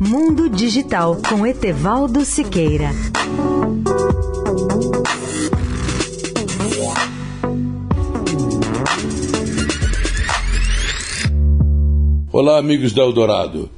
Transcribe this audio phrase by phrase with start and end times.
[0.00, 2.90] Mundo Digital com Etevaldo Siqueira.
[12.32, 13.70] Olá, amigos da Eldorado.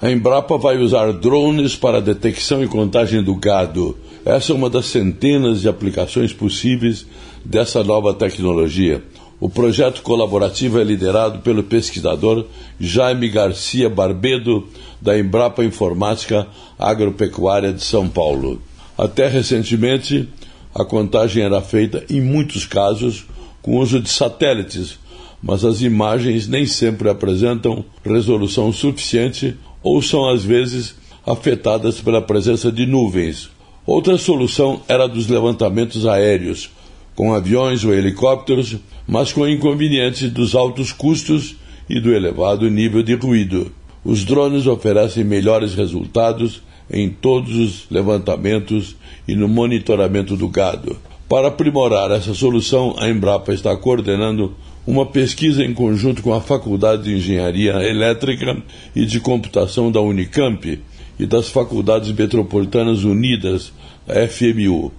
[0.00, 3.96] A Embrapa vai usar drones para detecção e contagem do gado.
[4.24, 7.06] Essa é uma das centenas de aplicações possíveis
[7.44, 9.02] dessa nova tecnologia.
[9.38, 12.46] O projeto colaborativo é liderado pelo pesquisador
[12.80, 14.66] Jaime Garcia Barbedo,
[15.00, 16.46] da Embrapa Informática
[16.78, 18.62] Agropecuária de São Paulo.
[18.96, 20.26] Até recentemente,
[20.74, 23.26] a contagem era feita, em muitos casos,
[23.60, 24.98] com uso de satélites,
[25.42, 30.94] mas as imagens nem sempre apresentam resolução suficiente ou são, às vezes,
[31.26, 33.50] afetadas pela presença de nuvens.
[33.86, 36.70] Outra solução era dos levantamentos aéreos,
[37.16, 38.76] com aviões ou helicópteros,
[39.08, 41.56] mas com inconvenientes dos altos custos
[41.88, 43.72] e do elevado nível de ruído.
[44.04, 48.94] Os drones oferecem melhores resultados em todos os levantamentos
[49.26, 50.96] e no monitoramento do gado.
[51.28, 54.54] Para aprimorar essa solução, a Embrapa está coordenando
[54.86, 58.62] uma pesquisa em conjunto com a Faculdade de Engenharia Elétrica
[58.94, 60.80] e de Computação da Unicamp
[61.18, 63.72] e das Faculdades Metropolitanas Unidas,
[64.06, 64.92] FMU.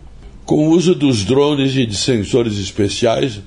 [0.47, 3.41] Com o uso dos drones e de sensores especiais,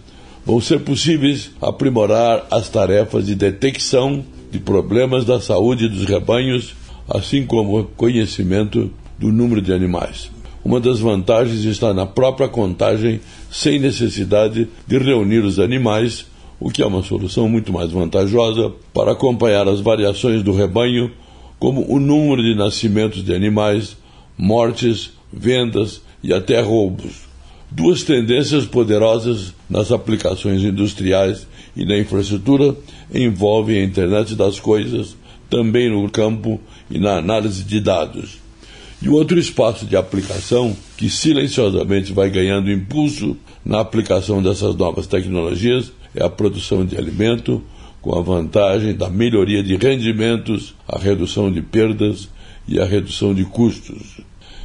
[0.44, 6.74] vão ser possíveis aprimorar as tarefas de detecção de problemas da saúde dos rebanhos,
[7.08, 10.30] assim como o conhecimento do número de animais.
[10.62, 13.18] Uma das vantagens está na própria contagem,
[13.50, 16.26] sem necessidade de reunir os animais,
[16.60, 21.10] o que é uma solução muito mais vantajosa para acompanhar as variações do rebanho,
[21.58, 23.96] como o número de nascimentos de animais,
[24.36, 27.28] mortes, vendas e até roubos.
[27.70, 32.74] Duas tendências poderosas nas aplicações industriais e na infraestrutura
[33.14, 35.16] envolvem a internet das coisas,
[35.48, 36.60] também no campo
[36.90, 38.38] e na análise de dados.
[39.02, 45.92] E outro espaço de aplicação que silenciosamente vai ganhando impulso na aplicação dessas novas tecnologias
[46.14, 47.62] é a produção de alimento,
[48.02, 52.28] com a vantagem da melhoria de rendimentos, a redução de perdas
[52.66, 54.20] e a redução de custos.